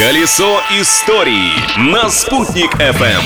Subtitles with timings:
[0.00, 3.20] Колесо истории на «Спутник FM.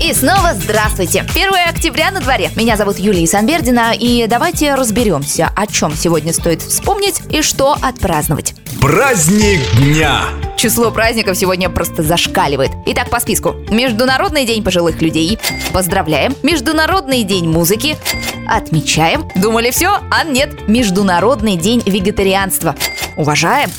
[0.00, 1.26] И снова здравствуйте!
[1.28, 2.52] 1 октября на дворе.
[2.54, 8.54] Меня зовут Юлия Санбердина, и давайте разберемся, о чем сегодня стоит вспомнить и что отпраздновать.
[8.80, 10.20] Праздник дня!
[10.56, 12.70] Число праздников сегодня просто зашкаливает.
[12.86, 13.56] Итак, по списку.
[13.68, 15.40] Международный день пожилых людей.
[15.72, 16.36] Поздравляем.
[16.44, 17.96] Международный день музыки.
[18.46, 19.28] Отмечаем.
[19.34, 19.98] Думали все?
[20.08, 20.68] А нет.
[20.68, 22.76] Международный день вегетарианства.
[23.16, 23.70] Уважаем.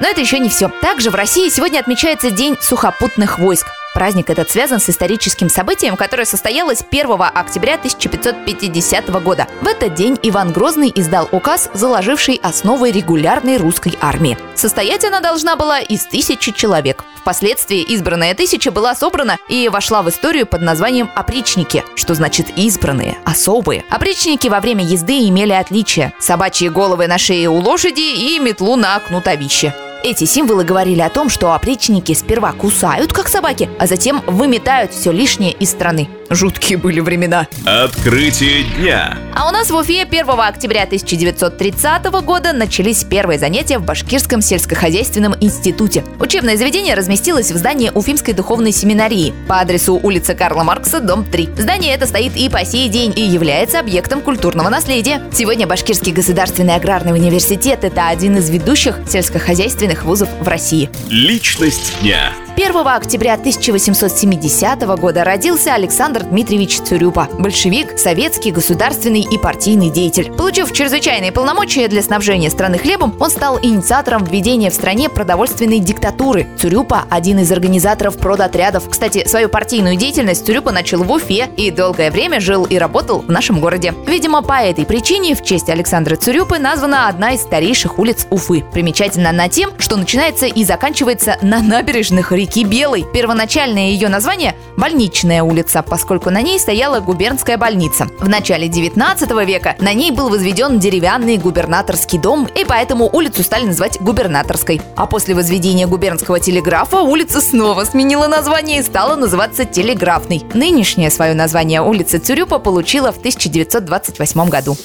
[0.00, 0.68] Но это еще не все.
[0.80, 3.66] Также в России сегодня отмечается День сухопутных войск.
[3.94, 9.48] Праздник этот связан с историческим событием, которое состоялось 1 октября 1550 года.
[9.60, 14.38] В этот день Иван Грозный издал указ, заложивший основы регулярной русской армии.
[14.54, 17.02] Состоять она должна была из тысячи человек.
[17.16, 23.18] Впоследствии избранная тысяча была собрана и вошла в историю под названием «опричники», что значит «избранные»,
[23.24, 23.84] «особые».
[23.90, 28.98] Опричники во время езды имели отличия– собачьи головы на шее у лошади и метлу на
[29.00, 29.74] кнутовище.
[30.04, 35.10] Эти символы говорили о том, что опричники сперва кусают, как собаки, а затем выметают все
[35.10, 36.08] лишнее из страны.
[36.30, 37.48] Жуткие были времена.
[37.64, 39.16] Открытие дня.
[39.34, 45.34] А у нас в Уфе 1 октября 1930 года начались первые занятия в Башкирском сельскохозяйственном
[45.40, 46.04] институте.
[46.18, 51.50] Учебное заведение разместилось в здании Уфимской духовной семинарии по адресу улица Карла Маркса, дом 3.
[51.56, 55.22] Здание это стоит и по сей день и является объектом культурного наследия.
[55.32, 60.90] Сегодня Башкирский государственный аграрный университет– это один из ведущих сельскохозяйственных вузов в России.
[61.08, 62.32] Личность дня.
[62.58, 70.32] 1 октября 1870 года родился Александр Дмитриевич Цурюпа, большевик, советский, государственный и партийный деятель.
[70.32, 76.48] Получив чрезвычайные полномочия для снабжения страны хлебом, он стал инициатором введения в стране продовольственной диктатуры.
[76.58, 78.88] Цурюпа– один из организаторов продотрядов.
[78.90, 83.30] Кстати, свою партийную деятельность Цурюпа начал в Уфе и долгое время жил и работал в
[83.30, 83.94] нашем городе.
[84.08, 88.64] Видимо, по этой причине в честь Александра Цурюпы названа одна из старейших улиц Уфы.
[88.72, 93.04] Примечательно на тем, что начинается и заканчивается на набережных реки реки Белой.
[93.12, 98.06] Первоначальное ее название– Больничная улица, поскольку на ней стояла губернская больница.
[98.20, 103.66] В начале 19 века на ней был возведен деревянный губернаторский дом, и поэтому улицу стали
[103.66, 104.80] называть губернаторской.
[104.94, 110.44] А после возведения губернского телеграфа улица снова сменила название и стала называться Телеграфной.
[110.54, 114.76] Нынешнее свое название улица Цюрюпа получила в 1928 году.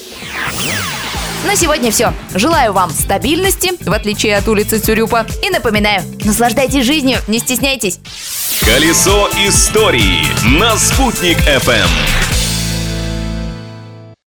[1.44, 2.12] На сегодня все.
[2.34, 5.26] Желаю вам стабильности, в отличие от улицы Цюрюпа.
[5.42, 8.00] И напоминаю, наслаждайтесь жизнью, не стесняйтесь.
[8.60, 10.24] Колесо истории
[10.58, 12.33] на «Спутник FM.